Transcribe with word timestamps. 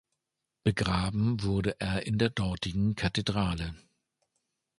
Begraben 0.63 1.43
wurde 1.43 1.79
er 1.79 2.07
in 2.07 2.17
der 2.17 2.31
dortigen 2.31 2.95
Kathedrale. 2.95 3.75